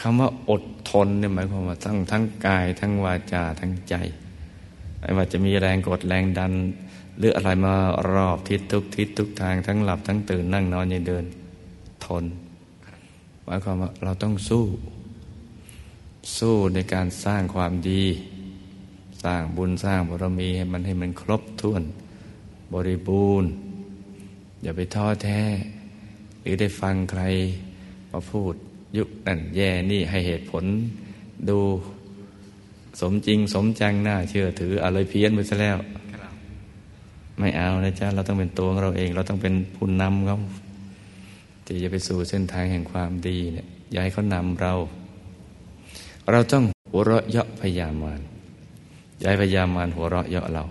[0.00, 3.94] คำว่าอดทนเนี่ยหมายความว่าทั้งทั้งกาย ทั้งวาจาทั้งใจ
[5.00, 6.52] ไม่ว่าจะมีแรงกดแรงดัน
[7.18, 7.74] หรืออะไรมา
[8.12, 11.24] รอบทิศทุกทิศทุกทางทั้งหลับทั้งตื่นนั่งนอนยืนเดิน
[12.04, 12.24] ทน
[13.44, 14.64] หมายความว่าเราต้องสู้
[16.38, 18.04] สู้ในการสร้างความดี
[19.22, 21.82] สร้างบุญสร้างบารมีให้มันให้มันครบถ้วน
[22.72, 23.50] บริบูรณ์
[24.62, 25.40] อย่าไปท้อแท้
[26.40, 27.22] หรือได้ฟังใคร
[28.12, 28.54] มาพูด
[28.96, 30.64] ยุคนั่นแย่นี่ให้เหตุผล
[31.48, 31.58] ดู
[33.00, 35.78] สมจริงสมจังน่าเชื่อถืออะไรเพี้ยนไปซะแล้ว
[37.38, 40.38] ไม่เอานะจ๊ะเราต้องเป็นตัวของเราเอง เราต้องเป็นผู้นำเขา
[41.64, 44.72] ที่จะไปสู่เส้นทางแห่งความดีเนี่ยอย่าให้เขานำเรา
[46.30, 48.20] เราต้องหัวเราะเยาะพยามาร
[49.18, 50.64] อย่าให้พยามารหัวเราะเยาะเรา